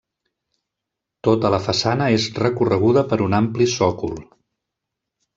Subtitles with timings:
[1.27, 4.17] Tota la façana és recorreguda per un ampli sòcol.